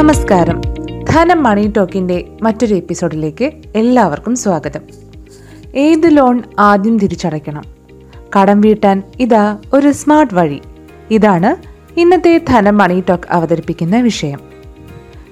നമസ്കാരം. 0.00 0.60
ധനം 1.10 1.42
മണി 1.42 1.72
ടോക്കിന്റെ 1.76 2.24
മറ്റൊരു 2.42 2.74
എപ്പിസോഡിലേക്ക് 2.74 3.52
എല്ലാവർക്കും 3.76 4.36
സ്വാഗതം. 4.36 4.80
ഏത് 5.74 6.16
ലോൺ 6.16 6.42
ആദ്യം 6.58 6.98
തിരിച്ചടയ്ക്കണം? 6.98 7.62
കടം 8.36 8.60
വീട്ടാൻ 8.60 9.02
ഇതാ 9.20 9.58
ഒരു 9.72 9.92
സ്മാർട്ട് 9.92 10.34
വഴി. 10.34 10.60
ഇതാണ് 11.10 11.56
ഇന്നത്തെ 12.00 12.40
ധനം 12.48 12.78
മണി 12.78 13.02
ടോക്ക് 13.08 13.24
അവതരിപ്പിക്കുന്ന 13.30 14.00
വിഷയം. 14.00 14.40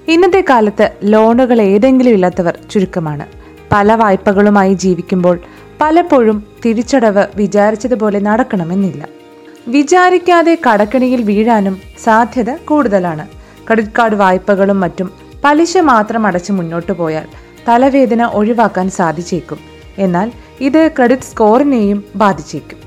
ഇന്നത്തെ 0.07 0.45
കാലത്ത് 0.49 0.91
ലോണുകൾ 1.03 1.61
ഏതെങ്കിലും 1.61 2.11
ഇല്ലാത്തവർ 2.11 2.57
ചുരുക്കമാണ്. 2.71 3.25
പല 3.71 3.93
വായ്പകളുമായി 3.93 4.73
ജീവിക്കുമ്പോൾ 4.73 5.39
പലപ്പോഴും 5.81 6.43
തിരിച്ചടവ് 6.65 7.27
വിചാരിച്ചതുപോലെ 7.35 8.19
നടക്കണമെന്നില്ല. 8.19 9.07
വിചാരിക്കാതെ 9.67 10.57
കടക്കണിയിൽ 10.69 11.21
വീഴാനും 11.21 11.77
സാധ്യത 12.03 12.55
കൂടുതലാണ്. 12.55 13.39
ക്രെഡിറ്റ് 13.69 13.95
കാർഡ് 13.99 14.15
വായ്പകളും 14.15 14.79
മറ്റും 14.79 15.11
പലിശ 15.43 15.77
മാത്രം 15.77 16.27
അടച്ച് 16.27 16.51
മുന്നോട്ട് 16.51 16.91
പോയാൽ 16.91 17.27
തലവേദന 17.67 18.23
ഒഴിവാക്കാൻ 18.23 18.89
സാധിച്ചേക്കും. 18.89 19.59
എന്നാൽ 19.97 20.31
ഇത് 20.61 20.91
ക്രെഡിറ്റ് 20.97 21.21
സ്കോറിനെയും 21.21 22.03
ബാധിച്ചേക്കും. 22.15 22.77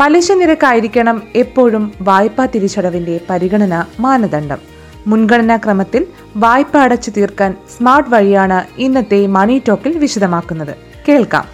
പലിശ 0.00 0.32
നിരക്കായിരിക്കണം 0.32 1.22
എപ്പോഴും 1.36 1.92
വായ്പാ 2.00 2.46
തിരിച്ചടവിന്റെ 2.46 3.20
പരിഗണന 3.30 3.84
മാനദണ്ഡം. 4.00 4.58
മുൻഗണനാ 5.06 5.56
ക്രമത്തിൽ 5.56 6.06
വായ്പ 6.36 6.76
അടച്ചു 6.76 7.10
തീർക്കാൻ 7.10 7.56
സ്മാർട്ട് 7.78 8.10
വഴിയാണ് 8.10 8.64
ഇന്നത്തെ 8.78 9.26
മണി 9.26 9.62
ടോക്കിൽ 9.68 9.98
വിശദമാക്കുന്നത്. 9.98 10.76
കേൾക്കാം. 11.08 11.44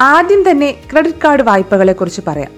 ആദ്യം 0.00 0.50
തന്നെ 0.50 0.74
ക്രെഡിറ്റ് 0.92 1.18
കാർഡ് 1.24 1.42
വായ്പകളെ 1.42 1.92
കുറിച്ച് 1.92 2.20
പറയാം. 2.26 2.52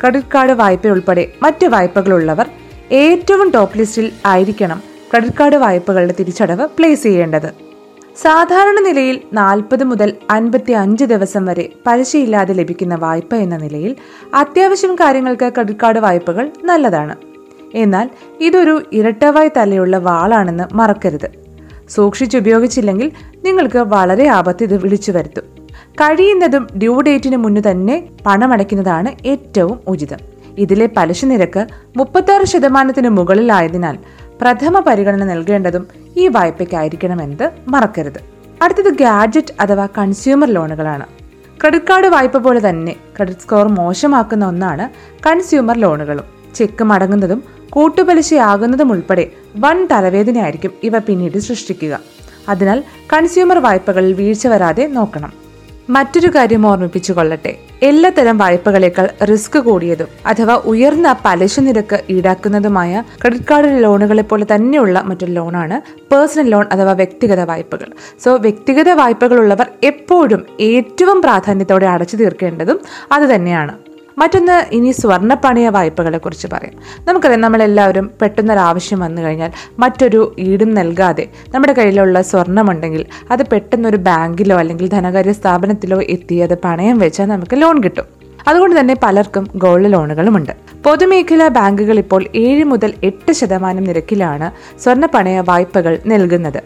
ക്രെഡിറ്റ് 0.00 0.28
കാർഡ് 0.34 0.52
വായ്പ 0.52 0.86
ഉൾപ്പെടെ 0.86 1.32
മറ്റ് 1.42 1.66
വായ്പകളുള്ളവർ 1.66 2.50
ഏറ്റവും 2.92 3.50
ടോപ്പ് 3.50 3.78
ലിസ്റ്റിൽ 3.78 4.12
ആയിരിക്കണം 4.26 4.87
ക്രെഡിറ്റ് 5.10 5.34
കാർഡ് 5.40 5.56
വായ്പകളുടെ 5.56 6.14
തിരിച്ചടവ് 6.18 6.68
പ്ലേസ് 6.78 7.02
ചെയ്യേണ്ടത്. 7.02 7.50
സാധാരണ 8.22 8.80
നിലയിൽ 8.80 9.20
നാൽപ്പത് 9.32 9.84
മുതൽ 9.84 10.12
അൻപത്തി 10.30 10.72
അഞ്ച് 10.72 11.04
ദിവസം 11.04 11.44
വരെ 11.44 11.68
പലിശയില്ലാതെ 11.86 12.54
ലഭിക്കുന്ന 12.54 12.94
വായ്പ 12.94 13.34
എന്ന 13.34 13.56
നിലയിൽ 13.56 13.96
അത്യാവശ്യം 14.34 14.94
കാര്യങ്ങൾക്ക് 14.94 15.52
ക്രെഡിറ്റ് 15.54 15.80
കാർഡ് 15.82 15.98
വായ്പകൾ 15.98 16.50
നല്ലതാണ്. 16.64 17.16
എന്നാൽ 17.74 18.10
ഇതൊരു 18.40 18.82
ഇരട്ടവായി 18.92 19.50
തലയുള്ള 19.56 19.98
വാളാണെന്ന് 19.98 20.74
മറക്കരുത്. 20.74 21.30
സൂക്ഷിച്ചുപയോഗിച്ചില്ലെങ്കിൽ 21.88 23.12
നിങ്ങൾക്ക് 23.44 23.78
വളരെ 23.78 24.26
ആപത്ത് 24.26 24.62
ഇത് 24.62 24.76
വിളിച്ചു 24.76 25.12
വരുത്തും. 25.12 25.44
കഴിയുന്നതും 25.94 26.66
ഡ്യൂ 26.76 27.00
ഡേറ്റിന് 27.00 27.36
മുന്നു 27.36 27.60
തന്നെ 27.70 28.08
പണമടയ്ക്കുന്നതാണ് 28.26 29.28
ഏറ്റവും 29.28 29.80
ഉചിതം. 29.86 30.18
ഇതിലെ 30.58 30.88
പലിശ 30.96 31.24
നിരക്ക് 31.24 31.66
മുപ്പത്താറ് 31.96 32.46
ശതമാനത്തിന് 32.46 33.08
മുകളിലായതിനാൽ 33.08 33.98
പ്രഥമ 34.40 34.80
പരിഗണന 34.80 35.24
നൽകേണ്ടതും 35.24 35.88
ഈ 36.16 36.28
വായ്പയ്ക്കായിരിക്കണമെന്നത് 36.28 37.50
മറക്കരുത്. 37.68 38.20
അടുത്തത് 38.62 38.92
ഗാഡ്ജറ്റ് 38.92 39.54
അഥവാ 39.60 39.88
കൺസ്യൂമർ 39.98 40.48
ലോണുകളാണ്. 40.50 41.06
ക്രെഡിറ്റ് 41.60 41.86
കാർഡ് 41.90 42.06
വായ്പ 42.06 42.36
പോലെ 42.36 42.68
തന്നെ 42.68 42.92
ക്രെഡിറ്റ് 42.92 43.40
സ്കോർ 43.40 43.68
മോശമാക്കുന്ന 43.68 44.46
ഒന്നാണ് 44.46 44.88
കൺസ്യൂമർ 45.26 45.78
ലോണുകളും. 45.78 46.24
ചെക്ക് 46.54 46.84
മടങ്ങുന്നതും 46.84 47.42
കൂട്ടുപലിശയാകുന്നതും 47.70 48.92
ഉൾപ്പെടെ 48.92 49.30
വൻ 49.56 49.86
തലവേദനയായിരിക്കും 49.90 50.72
ഇവ 50.82 50.98
പിന്നീട് 50.98 51.38
സൃഷ്ടിക്കുക. 51.38 52.00
അതിനാൽ 52.48 52.84
കൺസ്യൂമർ 53.12 53.58
വായ്പകളിൽ 53.58 54.12
വീഴ്ച 54.12 54.46
വരാതെ 54.46 54.86
നോക്കണം. 54.86 55.32
മറ്റൊരു 55.90 56.28
കാര്യം 56.28 56.66
ഓർമ്മിപ്പിച്ചു 56.66 57.12
കൊള്ളട്ടെ 57.12 57.58
എല്ലാത്തരം 57.82 58.38
വായ്പകളേക്കാൾ 58.38 59.08
റിസ്ക് 59.30 59.58
കൂടിയതും 59.58 60.08
അഥവാ 60.26 60.54
ഉയർന്ന 60.64 61.16
പലിശ 61.24 61.60
നിരക്ക് 61.60 61.98
ഈടാക്കുന്നതുമായ 62.10 63.02
ക്രെഡിറ്റ് 63.22 63.44
കാർഡ് 63.50 63.82
ലോണുകളെ 63.84 64.22
പോലെ 64.22 64.46
തന്നെയുള്ള 64.54 65.00
മറ്റൊരു 65.00 65.32
ലോണാണ് 65.32 65.76
പേഴ്സണൽ 66.12 66.48
ലോൺ 66.50 66.66
അഥവാ 66.72 66.92
വ്യക്തിഗത 66.92 67.40
വായ്പകൾ. 67.40 67.88
സോ 68.24 68.36
വ്യക്തിഗത 68.36 68.90
വായ്പകളുള്ളവർ 68.90 69.68
എപ്പോഴും 69.84 70.46
ഏറ്റവും 70.60 71.22
പ്രാധാന്യത്തോടെ 71.22 71.86
അടച്ചു 71.86 72.16
തീർക്കേണ്ടതും 72.16 72.80
അത് 73.12 73.34
തന്നെയാണ്. 73.34 73.87
മറ്റൊന്ന് 74.18 74.74
ഇനി 74.74 74.90
സ്വർണ 74.90 75.34
പണയ 75.34 75.68
വായ്പകളെ 75.68 76.18
കുറിച്ച് 76.18 76.48
പറയാം. 76.52 76.74
നമുക്കറിയാം 77.04 77.40
നമ്മളെല്ലാവരും 77.40 78.10
പെട്ടെന്നൊരാവശ്യം 78.22 79.00
വന്നു 79.00 79.22
കഴിഞ്ഞാൽ 79.22 79.50
മറ്റൊരു 79.78 80.34
ഈടും 80.38 80.74
നൽകാതെ 80.74 81.26
നമ്മുടെ 81.54 81.72
കയ്യിലുള്ള 81.72 82.22
സ്വർണമുണ്ടെങ്കിൽ 82.22 83.06
അത് 83.30 83.42
പെട്ടെന്നൊരു 83.52 83.96
ബാങ്കിലോ 83.96 84.56
അല്ലെങ്കിൽ 84.56 84.88
ധനകാര്യ 84.88 85.32
സ്ഥാപനത്തിലോ 85.32 86.02
എത്തി 86.02 86.34
അത് 86.34 86.58
പണയം 86.58 86.98
വെച്ചാൽ 86.98 87.26
നമുക്ക് 87.26 87.62
ലോൺ 87.62 87.84
കിട്ടും. 87.84 88.04
അതുകൊണ്ട് 88.48 88.80
തന്നെ 88.80 88.96
പലർക്കും 89.02 89.48
ഗോൾഡ് 89.56 89.92
ലോണുകളുമുണ്ട്. 89.92 90.52
പൊതുമേഖലാ 90.84 91.48
ബാങ്കുകൾ 91.48 91.98
ഇപ്പോൾ 91.98 92.24
ഏഴ് 92.34 92.64
മുതൽ 92.64 92.94
എട്ട് 93.02 93.32
ശതമാനം 93.32 93.84
നിരക്കിലാണ് 93.84 94.50
സ്വർണ 94.82 95.06
പണയ 95.06 95.40
വായ്പകൾ 95.40 95.98
നൽകുന്നത്. 96.06 96.60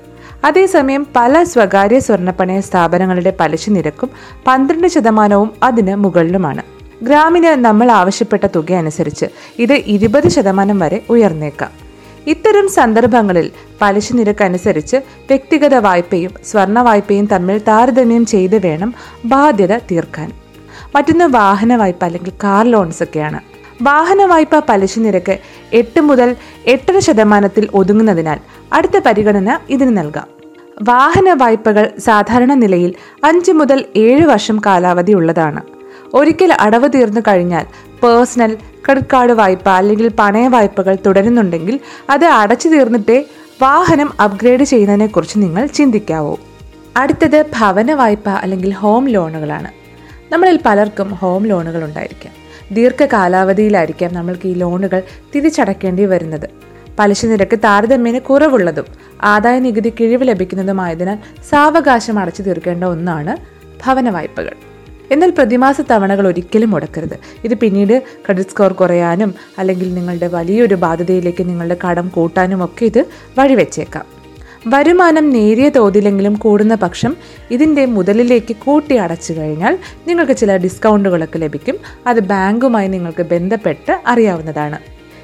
അതേസമയം 0.44 1.06
പല 1.16 1.42
സ്വകാര്യ 1.42 1.98
സ്വർണപ്പണയ 1.98 2.60
സ്ഥാപനങ്ങളുടെ 2.60 3.36
പലിശ 3.40 3.70
നിരക്കും 3.70 4.10
പന്ത്രണ്ട് 4.46 4.86
ശതമാനവും 4.86 5.50
അതിന് 5.62 5.96
മുകളിലുമാണ്. 5.96 6.62
ഗ്രാമിന് 7.02 7.46
നമ്മൾ 7.46 7.90
ആവശ്യപ്പെട്ട 7.90 8.46
തുക 8.46 8.72
അനുസരിച്ച് 8.72 9.26
ഇത് 9.58 9.72
ഇരുപത് 9.72 10.28
ശതമാനം 10.28 10.78
വരെ 10.78 11.02
ഉയർന്നേക്കാം. 11.10 11.70
ഇത്തരം 12.26 12.68
സന്ദർഭങ്ങളിൽ 12.68 13.50
പലിശ 13.80 14.12
നിരക്ക് 14.12 14.44
അനുസരിച്ച് 14.44 14.96
വ്യക്തിഗത 14.96 15.74
വായ്പയും 15.74 16.30
സ്വർണ 16.50 16.82
വായ്പയും 16.82 17.26
തമ്മിൽ 17.26 17.58
താരതമ്യം 17.58 18.26
ചെയ്ത് 18.26 18.66
വേണം 18.66 18.94
ബാധ്യത 19.24 19.78
തീർക്കാൻ. 19.78 20.32
മറ്റൊന്ന് 20.96 21.24
വാഹന 21.24 21.76
വായ്പ 21.76 22.04
അല്ലെങ്കിൽ 22.04 22.32
കാർ 22.44 22.64
ലോൺസ് 22.66 23.02
ഒക്കെയാണ് 23.02 23.40
വാഹന 23.82 24.24
വായ്പ 24.24 24.58
പലിശ 24.68 24.98
നിരക്ക് 24.98 25.38
എട്ട് 25.72 26.00
മുതൽ 26.00 26.36
എട്ടര 26.66 26.98
ശതമാനത്തിൽ 26.98 27.68
ഒതുങ്ങുന്നതിനാൽ 27.74 28.38
അടുത്ത 28.72 28.98
പരിഗണന 28.98 29.58
ഇതിന് 29.70 29.96
നൽകാം. 29.96 30.26
വാഹന 30.82 31.32
വായ്പകൾ 31.32 31.92
സാധാരണ 31.98 32.54
നിലയിൽ 32.54 32.94
അഞ്ച് 33.24 33.52
മുതൽ 33.52 33.84
ഏഴ് 33.96 34.26
വർഷം 34.26 34.60
കാലാവധി 34.66 35.12
ഉള്ളതാണ്. 35.12 35.81
ഒരിക്കൽ 36.14 36.52
അടവ് 36.60 36.88
തീർന്നു 36.94 37.20
കഴിഞ്ഞാൽ 37.20 37.66
പേഴ്സണൽ 38.02 38.54
ക്രെഡിറ്റ് 38.54 39.08
കാർഡ് 39.12 39.32
വായ്പ 39.32 39.68
അല്ലെങ്കിൽ 39.68 40.10
പണയ 40.18 40.48
വായ്പകൾ 40.48 40.96
തുടരുന്നുണ്ടെങ്കിൽ 41.06 41.80
അത് 42.10 42.24
അടച്ചു 42.24 42.68
തീർന്നിട്ടേ 42.68 43.24
വാഹനം 43.62 44.22
അപ്ഗ്രേഡ് 44.22 44.62
ചെയ്യുന്നതിനെക്കുറിച്ച് 44.62 45.38
നിങ്ങൾ 45.38 45.66
ചിന്തിക്കാവൂ. 45.66 46.36
അടുത്തത് 46.96 47.44
ഭവന 47.60 47.92
വായ്പ 47.92 48.28
അല്ലെങ്കിൽ 48.28 48.70
ഹോം 48.70 49.08
ലോണുകളാണ്. 49.08 49.68
നമ്മളിൽ 50.32 50.58
പലർക്കും 50.66 51.10
ഹോം 51.10 51.46
ലോണുകൾ 51.46 51.84
ഉണ്ടായിരിക്കാം. 51.84 52.32
ദീർഘകാലാവധിയിലായിരിക്കാം 52.74 54.14
നമ്മൾക്ക് 54.14 54.48
ഈ 54.48 54.52
ലോണുകൾ 54.52 55.02
തിരിച്ചടക്കേണ്ടി 55.34 56.04
വരുന്നത്. 56.04 56.50
പലിശ 56.98 57.26
നിരക്ക് 57.26 57.58
താരതമ്യേന 57.58 58.18
കുറവുള്ളതും 58.18 58.84
ആദായ 59.22 59.58
നികുതി 59.58 59.92
കിഴിവ് 60.00 60.28
ലഭിക്കുന്നതുമായതിനാൽ 60.28 61.18
സാവകാശം 61.50 62.18
അടച്ചു 62.18 62.42
തീർക്കേണ്ട 62.42 62.84
ഒന്നാണ് 62.84 63.36
ഭവന 63.86 64.08
വായ്പകൾ. 64.10 64.71
എന്നാൽ 65.12 65.30
പ്രതിമാസ 65.30 65.80
തവണകൾ 65.80 66.26
ഒരിക്കലും 66.26 66.70
മുടക്കരുത്. 66.70 67.16
ഇത് 67.44 67.54
പിന്നീട് 67.54 68.02
ക്രെഡിറ്റ് 68.26 68.50
സ്കോർ 68.50 68.72
കുറയാനും 68.72 69.34
അല്ലെങ്കിൽ 69.58 69.94
നിങ്ങളുടെ 69.94 70.26
വലിയൊരു 70.26 70.74
ബാധ്യതയിലേക്ക് 70.74 71.48
നിങ്ങളുടെ 71.48 71.76
കടം 71.86 72.08
കൂട്ടാനും 72.08 72.64
ഒക്കെ 72.64 72.84
ഇത് 72.84 73.04
വഴിവെച്ചേക്കാം. 73.38 74.04
വരുമാനം 74.66 75.30
നേരിയ 75.30 75.68
തോതിലെങ്കിലും 75.68 76.34
കൂടുന്ന 76.34 76.74
പക്ഷം 76.74 77.16
ഇതിന്റെ 77.50 77.86
മുതലിലേക്ക് 77.86 78.56
കൂട്ടി 78.56 78.94
അടച്ചു 78.94 79.32
കഴിഞ്ഞാൽ 79.32 79.78
നിങ്ങൾക്ക് 80.08 80.36
ചില 80.36 80.56
ഡിസ്കൗണ്ടുകളൊക്കെ 80.56 81.38
ലഭിക്കും. 81.38 81.78
അത് 82.06 82.20
ബാങ്കുമായി 82.20 82.88
നിങ്ങൾക്ക് 82.88 83.22
ബന്ധപ്പെട്ട് 83.22 84.02
അറിയാവുന്നതാണ്. 84.06 84.78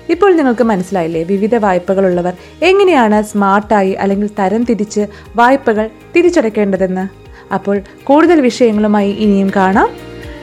ഇപ്പോൾ 0.08 0.36
നിങ്ങൾക്ക് 0.36 0.64
മനസ്സിലായില്ലേ? 0.64 1.22
വിവിധ 1.22 1.54
വായ്പകളുള്ളവർ 1.54 2.32
എങ്ങനെയാണ് 2.62 3.22
സ്മാർട്ടായി 3.22 3.90
അല്ലെങ്കിൽ 3.90 4.30
തരം 4.38 4.64
തിരിച്ച് 4.64 5.06
വായ്പകൾ 5.36 5.90
തിരിച്ചടയ്ക്കേണ്ടതെന്ന് 6.16 7.27
അപ്പോൾ 7.52 7.80
കൂടുതൽ 8.04 8.40
വിഷയങ്ങളുമായി 8.40 9.10
ഇനിയും 9.10 9.52
കാണാം. 9.56 9.88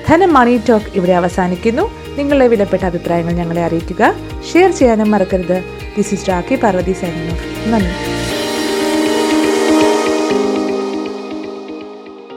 ധനം 0.08 0.34
മണി 0.34 0.62
ടോക്ക് 0.70 0.86
ഇവിടെ 0.96 1.12
അവസാനിക്കുന്നു. 1.12 1.92
നിങ്ങളുടെ 2.18 2.48
വിലപ്പെട്ട 2.48 2.84
അഭിപ്രായങ്ങൾ 2.84 3.34
ഞങ്ങളെ 3.34 3.64
അറിയിക്കുക. 3.64 4.14
ഷെയർ 4.54 4.72
ചെയ്യാനും 4.72 5.12
മറക്കരുത്. 5.12 5.64
This 5.98 6.14
is 6.14 6.30
Rakhi 6.30 6.56
Parvathi 6.56 6.94
signing 6.94 7.74
നന്ദി. 7.74 8.35